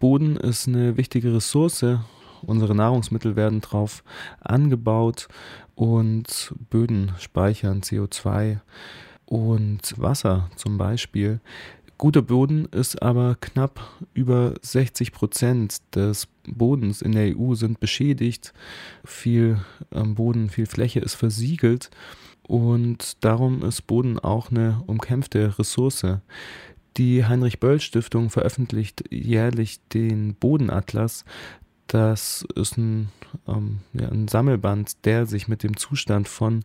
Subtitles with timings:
[0.00, 1.84] Boden ist eine wichtige Ressource.
[2.42, 4.02] Unsere Nahrungsmittel werden drauf
[4.40, 5.28] angebaut
[5.74, 8.60] und Böden speichern CO2
[9.26, 11.40] und Wasser zum Beispiel.
[11.98, 13.78] Guter Boden ist aber knapp
[14.14, 18.54] über 60 Prozent des Bodens in der EU sind beschädigt.
[19.04, 19.60] Viel
[19.92, 21.90] ähm, Boden, viel Fläche ist versiegelt
[22.48, 26.06] und darum ist Boden auch eine umkämpfte Ressource.
[26.96, 31.24] Die Heinrich-Böll-Stiftung veröffentlicht jährlich den Bodenatlas.
[31.86, 33.08] Das ist ein,
[33.48, 36.64] ähm, ja, ein Sammelband, der sich mit dem Zustand von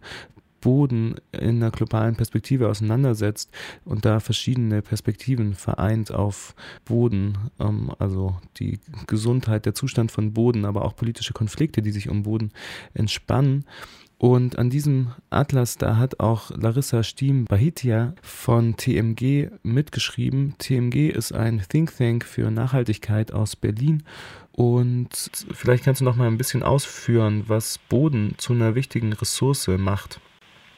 [0.66, 3.52] Boden in einer globalen Perspektive auseinandersetzt
[3.86, 6.56] und da verschiedene Perspektiven vereint auf
[6.86, 12.10] Boden, ähm, also die Gesundheit, der Zustand von Boden, aber auch politische Konflikte, die sich
[12.10, 12.52] um Boden
[12.96, 13.66] entspannen.
[14.18, 20.56] Und an diesem Atlas, da hat auch Larissa Stiem-Bahitia von TMG mitgeschrieben.
[20.58, 24.04] TMG ist ein Think Tank für Nachhaltigkeit aus Berlin.
[24.54, 25.10] Und
[25.54, 30.22] vielleicht kannst du noch mal ein bisschen ausführen, was Boden zu einer wichtigen Ressource macht.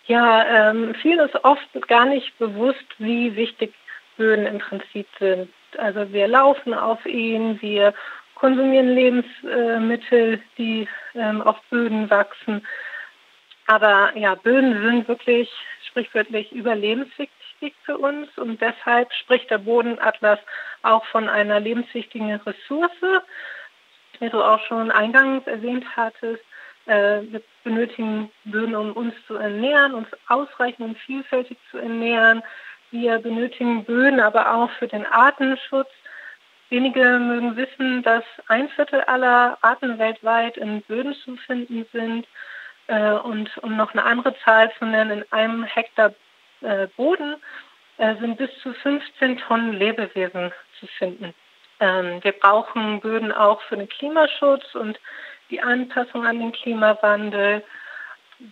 [0.08, 3.74] Ja, ähm, vielen ist oft gar nicht bewusst, wie wichtig
[4.18, 5.50] Böden im Prinzip sind.
[5.78, 7.94] Also wir laufen auf ihnen, wir
[8.36, 12.66] konsumieren Lebensmittel, die ähm, auf Böden wachsen.
[13.68, 15.52] Aber ja, Böden sind wirklich
[15.90, 20.40] sprichwörtlich überlebenswichtig für uns und deshalb spricht der Bodenatlas
[20.84, 22.92] auch von einer lebenswichtigen Ressource.
[24.20, 26.44] Wie du auch schon eingangs erwähnt hattest,
[26.86, 32.42] äh, wir benötigen Böden, um uns zu ernähren, uns ausreichend und vielfältig zu ernähren.
[32.92, 35.90] Wir benötigen Böden aber auch für den Artenschutz.
[36.70, 42.26] Wenige mögen wissen, dass ein Viertel aller Arten weltweit in Böden zu finden sind.
[42.88, 46.14] Äh, und um noch eine andere Zahl zu nennen, in einem Hektar
[46.62, 47.36] äh, Boden
[47.98, 51.34] äh, sind bis zu 15 Tonnen Lebewesen zu finden.
[51.80, 55.00] Ähm, wir brauchen Böden auch für den Klimaschutz und
[55.50, 57.64] die Anpassung an den Klimawandel.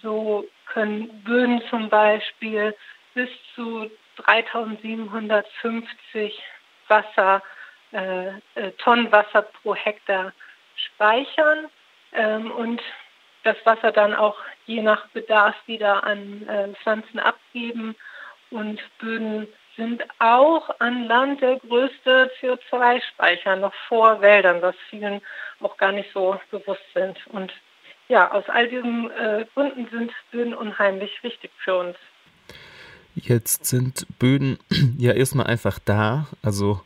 [0.02, 2.76] So können Böden zum Beispiel
[3.14, 6.42] bis zu 3750
[6.88, 7.42] Wasser,
[7.92, 8.34] äh,
[8.78, 10.32] Tonnen Wasser pro Hektar
[10.76, 11.66] speichern.
[12.14, 12.82] Ähm, und
[13.46, 17.96] das Wasser dann auch je nach Bedarf wieder an äh, Pflanzen abgeben.
[18.50, 19.48] Und Böden
[19.78, 25.22] sind auch an Land der größte CO2-Speicher, noch vor Wäldern, was vielen
[25.62, 27.18] auch gar nicht so bewusst sind.
[27.28, 27.52] Und
[28.08, 31.98] ja, aus all diesen äh, Gründen sind Böden unheimlich wichtig für uns.
[33.16, 34.60] Jetzt sind Böden
[34.98, 36.28] ja erstmal einfach da.
[36.44, 36.82] Also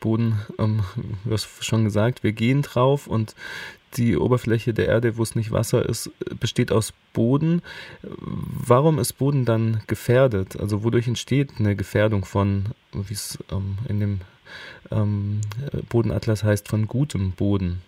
[0.00, 0.84] Boden, ähm,
[1.24, 3.34] du hast schon gesagt, wir gehen drauf und
[3.96, 6.10] die Oberfläche der Erde, wo es nicht Wasser ist,
[6.40, 7.62] besteht aus Boden.
[8.02, 10.58] Warum ist Boden dann gefährdet?
[10.58, 14.20] Also wodurch entsteht eine Gefährdung von, wie es ähm, in dem
[14.90, 15.40] ähm,
[15.88, 17.82] Bodenatlas heißt, von gutem Boden?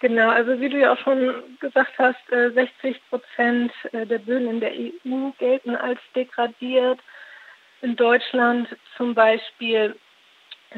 [0.00, 4.48] Genau, also wie du ja auch schon gesagt hast, 60 äh, Prozent äh, der Böden
[4.48, 6.98] in der EU gelten als degradiert.
[7.82, 9.94] In Deutschland zum Beispiel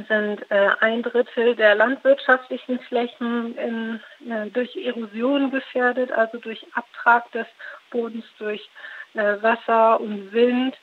[0.08, 4.00] sind äh, ein Drittel der landwirtschaftlichen Flächen in,
[4.30, 7.46] äh, durch Erosion gefährdet, also durch Abtrag des
[7.90, 8.68] Bodens durch
[9.14, 10.76] äh, Wasser und Wind.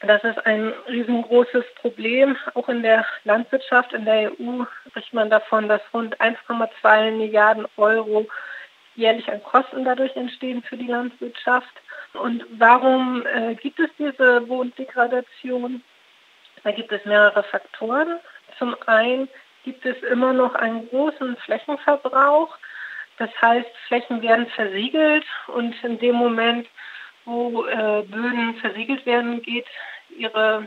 [0.00, 2.36] Das ist ein riesengroßes Problem.
[2.54, 8.26] Auch in der Landwirtschaft in der EU spricht man davon, dass rund 1,2 Milliarden Euro
[8.96, 11.72] jährlich an Kosten dadurch entstehen für die Landwirtschaft.
[12.14, 15.82] Und warum äh, gibt es diese Bodendegradation?
[16.64, 18.18] Da gibt es mehrere Faktoren.
[18.58, 19.28] Zum einen
[19.64, 22.56] gibt es immer noch einen großen Flächenverbrauch.
[23.18, 26.66] Das heißt, Flächen werden versiegelt und in dem Moment,
[27.24, 29.66] wo äh, Böden versiegelt werden, geht
[30.16, 30.66] ihre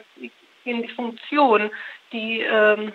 [0.65, 1.71] gehen die Funktion,
[2.11, 2.91] die ähm,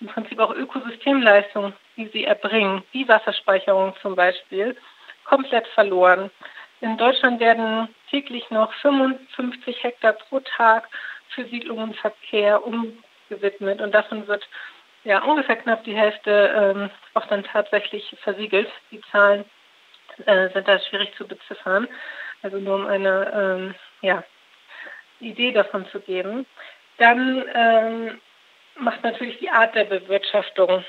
[0.00, 4.76] im Prinzip auch Ökosystemleistung, die sie erbringen, wie Wasserspeicherung zum Beispiel,
[5.24, 6.30] komplett verloren.
[6.80, 10.88] In Deutschland werden täglich noch 55 Hektar pro Tag
[11.34, 14.46] für Siedlung und Verkehr umgewidmet und davon wird
[15.04, 18.68] ja ungefähr knapp die Hälfte ähm, auch dann tatsächlich versiegelt.
[18.90, 19.44] Die Zahlen
[20.26, 21.88] äh, sind da schwierig zu beziffern,
[22.42, 24.24] also nur um eine ähm, ja,
[25.20, 26.46] Idee davon zu geben.
[26.98, 28.20] Dann ähm,
[28.76, 30.84] macht natürlich die Art der Bewirtschaftung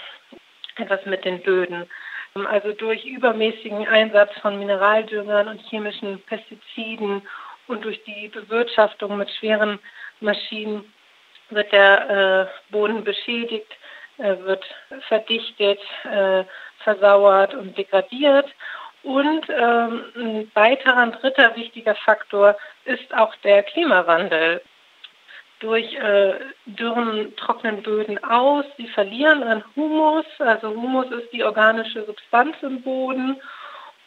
[0.76, 1.90] etwas mit den Böden.
[2.34, 7.28] Also durch übermäßigen Einsatz von Mineraldüngern und chemischen Pestiziden
[7.68, 9.80] und durch die Bewirtschaftung mit schweren
[10.22, 10.92] Maschinen
[11.50, 13.72] wird der äh, Boden beschädigt,
[14.18, 14.64] äh, wird
[15.08, 16.44] verdichtet, äh,
[16.84, 18.50] versauert und degradiert.
[19.04, 24.62] Und ähm, ein weiterer, ein dritter wichtiger Faktor ist auch der Klimawandel.
[25.60, 26.34] durch äh,
[26.66, 28.66] dürren, trockenen Böden aus.
[28.78, 30.26] Sie verlieren an Humus.
[30.40, 33.40] Also Humus ist die organische Substanz im Boden.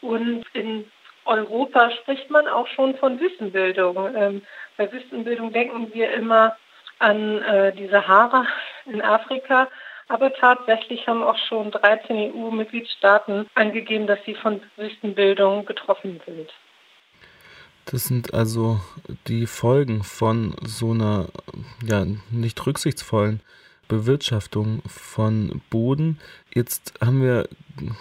[0.00, 0.90] Und in
[1.26, 4.14] Europa spricht man auch schon von Wüstenbildung.
[4.14, 4.42] Ähm,
[4.76, 6.56] bei Wüstenbildung denken wir immer
[6.98, 8.46] an äh, die Sahara
[8.86, 9.68] in Afrika.
[10.08, 16.50] Aber tatsächlich haben auch schon 13 EU-Mitgliedstaaten angegeben, dass sie von Wüstenbildung betroffen sind.
[17.86, 18.80] Das sind also
[19.26, 21.28] die Folgen von so einer
[21.82, 23.40] ja, nicht rücksichtsvollen
[23.88, 26.18] Bewirtschaftung von Boden.
[26.54, 27.48] Jetzt haben wir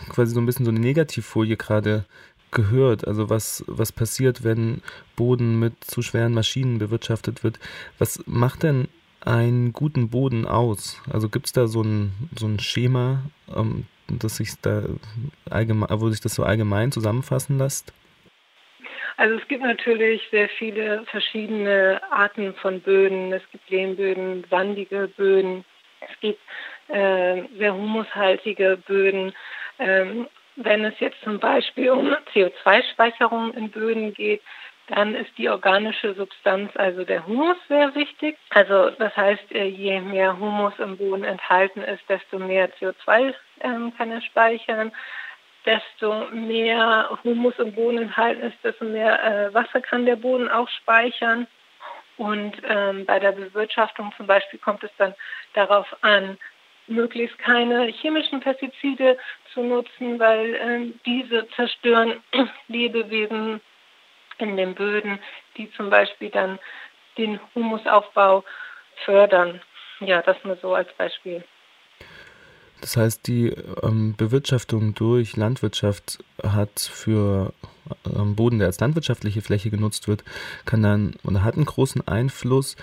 [0.09, 2.05] quasi so ein bisschen so eine Negativfolie gerade
[2.53, 3.07] gehört.
[3.07, 4.81] Also was, was passiert, wenn
[5.15, 7.59] Boden mit zu schweren Maschinen bewirtschaftet wird.
[7.99, 8.87] Was macht denn
[9.21, 11.01] einen guten Boden aus?
[11.11, 13.23] Also gibt es da so ein, so ein Schema,
[13.55, 14.83] ähm, das sich da
[15.49, 17.93] allgemein, wo sich das so allgemein zusammenfassen lässt?
[19.17, 23.31] Also es gibt natürlich sehr viele verschiedene Arten von Böden.
[23.31, 25.63] Es gibt Lehmböden, sandige Böden.
[26.01, 26.39] Es gibt
[26.87, 29.33] äh, sehr humushaltige Böden.
[29.79, 34.41] Ähm, wenn es jetzt zum Beispiel um CO2-Speicherung in Böden geht,
[34.87, 38.37] dann ist die organische Substanz, also der Humus, sehr wichtig.
[38.49, 43.93] Also das heißt, äh, je mehr Humus im Boden enthalten ist, desto mehr CO2 ähm,
[43.97, 44.91] kann er speichern.
[45.65, 50.67] Desto mehr Humus im Boden enthalten ist, desto mehr äh, Wasser kann der Boden auch
[50.67, 51.47] speichern.
[52.17, 55.15] Und ähm, bei der Bewirtschaftung zum Beispiel kommt es dann
[55.53, 56.37] darauf an,
[56.87, 59.17] möglichst keine chemischen Pestizide
[59.53, 62.21] zu nutzen, weil äh, diese zerstören
[62.67, 63.61] Lebewesen
[64.39, 65.19] in den Böden,
[65.57, 66.59] die zum Beispiel dann
[67.17, 68.43] den Humusaufbau
[69.05, 69.61] fördern.
[69.99, 71.43] Ja, das nur so als Beispiel.
[72.81, 73.47] Das heißt, die
[73.81, 77.53] ähm, Bewirtschaftung durch Landwirtschaft hat für
[78.03, 80.23] Boden, der als landwirtschaftliche Fläche genutzt wird,
[80.65, 82.75] kann dann oder hat einen großen Einfluss.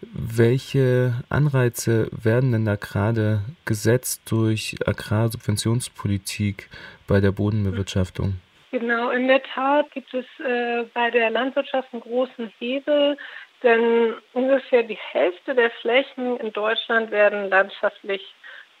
[0.00, 6.68] Welche Anreize werden denn da gerade gesetzt durch Agrarsubventionspolitik
[7.06, 8.34] bei der Bodenbewirtschaftung?
[8.72, 13.16] Genau, in der Tat gibt es äh, bei der Landwirtschaft einen großen Hebel,
[13.62, 18.22] denn ungefähr die Hälfte der Flächen in Deutschland werden landschaftlich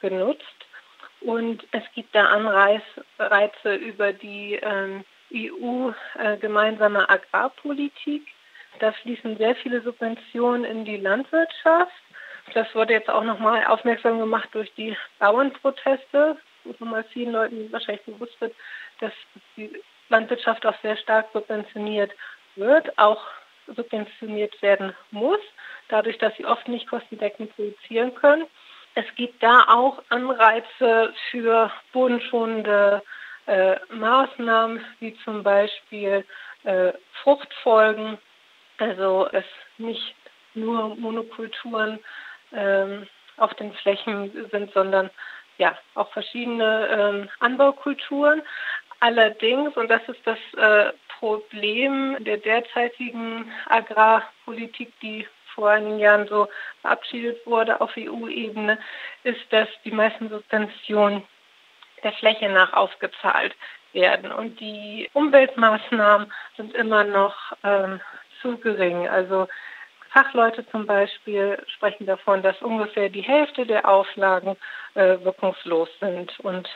[0.00, 0.42] genutzt.
[1.20, 5.04] Und es gibt da Anreize über die ähm,
[5.34, 8.26] EU-gemeinsame äh, Agrarpolitik.
[8.78, 11.92] Da fließen sehr viele Subventionen in die Landwirtschaft.
[12.54, 18.04] Das wurde jetzt auch nochmal aufmerksam gemacht durch die Bauernproteste, wo nochmal vielen Leuten wahrscheinlich
[18.04, 18.54] bewusst wird,
[19.00, 19.12] dass
[19.56, 19.70] die
[20.08, 22.12] Landwirtschaft auch sehr stark subventioniert
[22.56, 23.22] wird, auch
[23.66, 25.40] subventioniert werden muss,
[25.88, 28.46] dadurch, dass sie oft nicht kostendeckend produzieren können.
[28.94, 33.02] Es gibt da auch Anreize für bodenschonende
[33.46, 36.24] äh, Maßnahmen, wie zum Beispiel
[36.64, 36.92] äh,
[37.22, 38.18] Fruchtfolgen,
[38.78, 39.44] also es
[39.78, 40.14] nicht
[40.54, 41.98] nur Monokulturen
[42.52, 43.06] ähm,
[43.36, 45.10] auf den Flächen sind, sondern
[45.58, 48.42] ja auch verschiedene ähm, Anbaukulturen.
[49.00, 56.48] Allerdings, und das ist das äh, Problem der derzeitigen Agrarpolitik, die vor einigen Jahren so
[56.80, 58.78] verabschiedet wurde auf EU-Ebene,
[59.24, 61.24] ist, dass die meisten Subventionen
[62.02, 63.54] der Fläche nach ausgezahlt
[63.92, 64.32] werden.
[64.32, 68.00] Und die Umweltmaßnahmen sind immer noch ähm,
[68.40, 69.08] zu gering.
[69.08, 69.48] Also
[70.10, 74.56] Fachleute zum Beispiel sprechen davon, dass ungefähr die Hälfte der Auflagen
[74.94, 76.38] äh, wirkungslos sind.
[76.40, 76.68] Und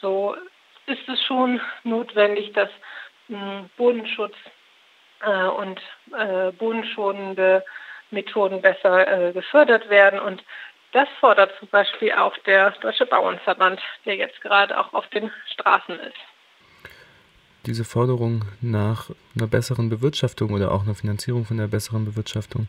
[0.00, 0.34] so
[0.86, 2.70] ist es schon notwendig, dass
[3.28, 4.34] mh, Bodenschutz
[5.22, 5.80] äh, und
[6.16, 7.64] äh, bodenschonende
[8.10, 10.18] Methoden besser äh, gefördert werden.
[10.18, 10.42] Und
[10.92, 15.98] das fordert zum Beispiel auch der Deutsche Bauernverband, der jetzt gerade auch auf den Straßen
[16.00, 16.16] ist.
[17.66, 22.68] Diese Forderung nach einer besseren Bewirtschaftung oder auch einer Finanzierung von der besseren Bewirtschaftung,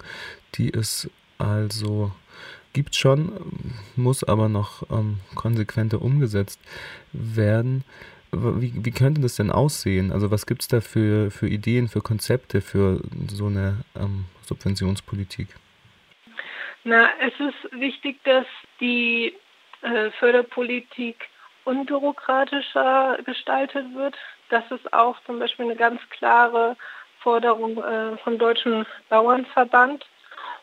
[0.55, 2.11] die es also
[2.73, 3.31] gibt schon,
[3.95, 6.59] muss aber noch ähm, konsequenter umgesetzt
[7.13, 7.83] werden.
[8.31, 10.11] Wie, wie könnte das denn aussehen?
[10.11, 15.47] Also was gibt es da für, für Ideen, für Konzepte für so eine ähm, Subventionspolitik?
[16.83, 18.45] Na, es ist wichtig, dass
[18.79, 19.35] die
[19.81, 21.29] äh, Förderpolitik
[21.65, 24.15] unbürokratischer gestaltet wird.
[24.49, 26.75] Das ist auch zum Beispiel eine ganz klare
[27.19, 30.05] Forderung äh, vom Deutschen Bauernverband.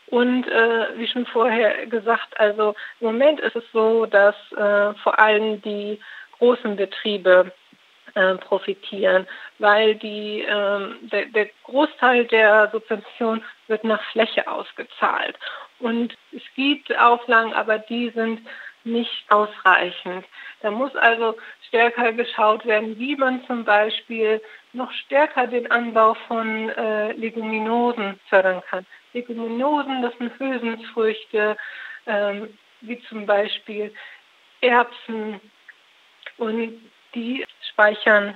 [0.09, 5.19] Und äh, wie schon vorher gesagt, also im Moment ist es so, dass äh, vor
[5.19, 6.01] allem die
[6.39, 7.53] großen Betriebe
[8.15, 9.27] äh, profitieren,
[9.59, 15.37] weil die, ähm, der, der, Großteil der Subvention wird nach Fläche ausgezahlt.
[15.81, 18.41] Und es gibt Auflagen, aber die sind
[18.85, 20.25] nicht ausreichend.
[20.61, 21.37] Da muss also
[21.69, 24.41] stärker geschaut werden, wie man zum Beispiel
[24.73, 28.87] noch stärker den Anbau von äh, Leguminosen fördern kann.
[29.13, 31.57] Leguminosen, das sind Hülsenfrüchte,
[32.07, 33.93] ähm, wie zum Beispiel
[34.61, 35.41] Erbsen
[36.39, 38.35] und die speichern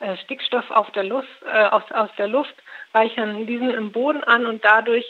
[0.00, 2.54] äh, Stickstoff der Luft, äh, aus, aus der Luft,
[2.94, 5.04] reichern diesen im Boden an und dadurch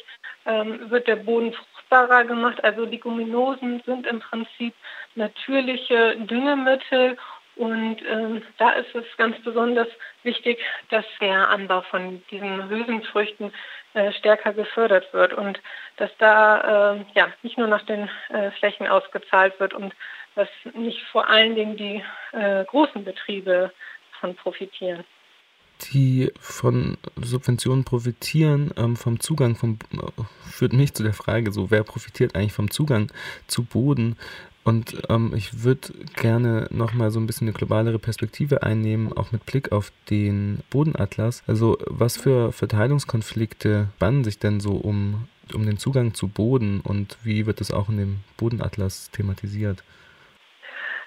[0.47, 1.54] ähm, wird der Boden
[1.88, 2.62] fruchtbarer gemacht.
[2.64, 4.75] Also Leguminosen sind im Prinzip
[5.14, 7.16] natürliche Düngemittel
[7.57, 9.88] und ähm, da ist es ganz besonders
[10.23, 13.52] wichtig, dass der Anbau von diesen Hülsenfrüchten
[13.95, 15.61] äh, stärker gefördert wird und
[15.97, 19.92] dass da äh, ja nicht nur nach den äh, Flächen ausgezahlt wird und
[20.37, 23.73] dass nicht vor allen Dingen die äh, großen Betriebe
[24.12, 25.04] davon profitieren
[25.78, 31.70] die von Subventionen profitieren, ähm, vom Zugang vom, äh, führt mich zu der Frage, so
[31.70, 33.11] wer profitiert eigentlich vom Zugang
[33.47, 34.16] zu Boden?
[34.64, 39.47] Und ähm, ich würde gerne nochmal so ein bisschen eine globalere Perspektive einnehmen, auch mit
[39.47, 41.42] Blick auf den Bodenatlas.
[41.47, 47.16] Also was für Verteilungskonflikte bannen sich denn so um, um den Zugang zu Boden und
[47.23, 49.82] wie wird das auch in dem Bodenatlas thematisiert?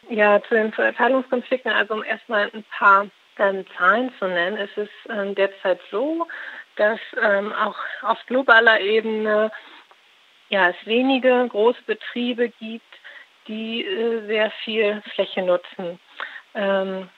[0.09, 3.05] Ja, zu den Verteilungskonflikten, also erstmal ein paar
[3.37, 6.27] ähm, Zahlen zu nennen, ist es ähm, derzeit so,
[6.75, 9.51] dass ähm, auch auf globaler Ebene
[10.49, 12.85] ja, es wenige Großbetriebe gibt,
[13.47, 15.99] die äh, sehr viel Fläche nutzen.
[16.53, 17.09] Ähm,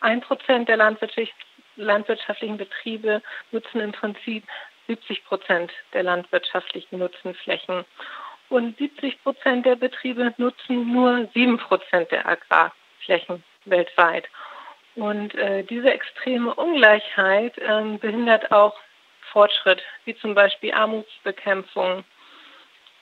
[0.00, 1.32] ein Prozent der landwirtschaft
[1.76, 4.44] landwirtschaftlichen Betriebe nutzen im Prinzip
[4.88, 7.84] 70 Prozent der landwirtschaftlichen Nutzenflächen.
[8.50, 14.28] Und 70 Prozent der Betriebe nutzen nur 7 Prozent der Agrarflächen weltweit.
[14.94, 18.74] Und äh, diese extreme Ungleichheit äh, behindert auch
[19.32, 22.04] Fortschritt, wie zum Beispiel Armutsbekämpfung.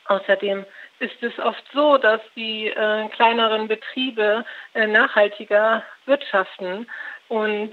[0.07, 0.65] Außerdem
[1.01, 4.45] ist es oft so, dass die äh, kleineren Betriebe
[4.75, 6.89] äh, nachhaltiger wirtschaften.
[7.29, 7.73] Und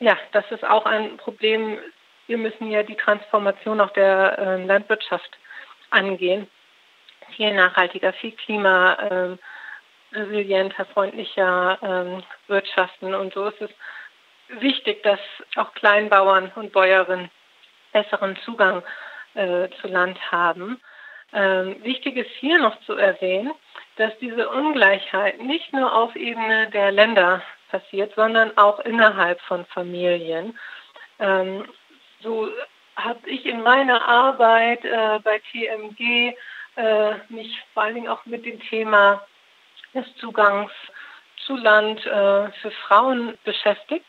[0.00, 1.78] ja, das ist auch ein Problem.
[2.26, 5.38] Wir müssen ja die Transformation auch der äh, Landwirtschaft
[5.90, 6.48] angehen.
[7.36, 9.38] Viel nachhaltiger, viel klima ähm,
[10.16, 13.14] resilienter, freundlicher ähm, wirtschaften.
[13.14, 13.70] Und so ist es
[14.60, 15.20] wichtig, dass
[15.56, 17.30] auch Kleinbauern und Bäuerinnen
[17.92, 18.82] besseren Zugang
[19.34, 20.80] äh, zu Land haben.
[21.32, 23.52] Ähm, wichtig ist hier noch zu erwähnen,
[23.96, 30.58] dass diese Ungleichheit nicht nur auf Ebene der Länder passiert, sondern auch innerhalb von Familien.
[31.18, 31.64] Ähm,
[32.20, 32.48] so
[32.96, 36.34] habe ich in meiner Arbeit äh, bei TMG
[36.76, 39.26] äh, mich vor allen Dingen auch mit dem Thema
[39.96, 40.70] des Zugangs
[41.46, 44.06] zu Land äh, für Frauen beschäftigt.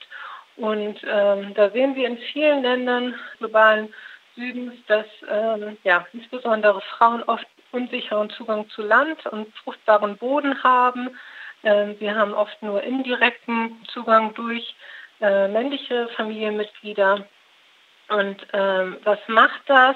[0.55, 3.93] Und ähm, da sehen wir in vielen Ländern globalen
[4.35, 11.17] Südens, dass ähm, ja, insbesondere Frauen oft unsicheren Zugang zu Land und fruchtbaren Boden haben.
[11.63, 14.75] Ähm, wir haben oft nur indirekten Zugang durch
[15.21, 17.25] äh, männliche Familienmitglieder.
[18.09, 19.95] Und ähm, was macht das?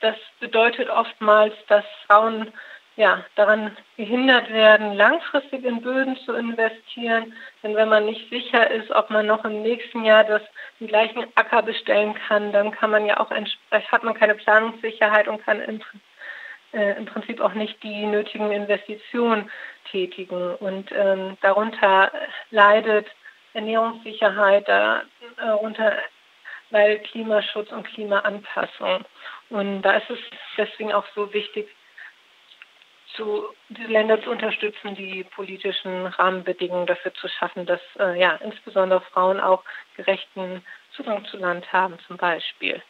[0.00, 2.52] Das bedeutet oftmals, dass Frauen
[2.96, 7.32] ja, daran gehindert werden, langfristig in Böden zu investieren.
[7.62, 10.42] Denn wenn man nicht sicher ist, ob man noch im nächsten Jahr das,
[10.78, 15.42] den gleichen Acker bestellen kann, dann kann man ja auch hat man keine Planungssicherheit und
[15.42, 15.80] kann im,
[16.74, 19.50] äh, im Prinzip auch nicht die nötigen Investitionen
[19.90, 20.54] tätigen.
[20.56, 22.12] Und ähm, darunter
[22.50, 23.06] leidet
[23.54, 25.96] Ernährungssicherheit, darunter
[26.68, 29.04] leidet Klimaschutz und Klimaanpassung.
[29.48, 30.18] Und da ist es
[30.56, 31.68] deswegen auch so wichtig,
[33.16, 39.00] zu, diese Länder zu unterstützen, die politischen Rahmenbedingungen dafür zu schaffen, dass äh, ja, insbesondere
[39.00, 39.62] Frauen auch
[39.96, 40.64] gerechten
[40.94, 42.82] Zugang zu Land haben zum Beispiel.